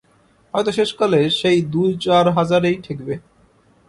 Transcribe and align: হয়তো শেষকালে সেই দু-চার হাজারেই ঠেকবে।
হয়তো 0.53 0.71
শেষকালে 0.71 1.19
সেই 1.39 1.59
দু-চার 1.71 2.25
হাজারেই 2.29 2.77
ঠেকবে। 2.83 3.13